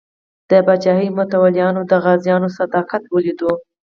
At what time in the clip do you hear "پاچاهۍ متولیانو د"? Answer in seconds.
0.65-1.93